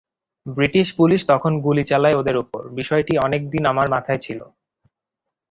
[0.45, 4.39] British police তখন গুলি চালায় ওদের ওপর—বিষয়টি অনেক দিন আমার মাথায় ছিল।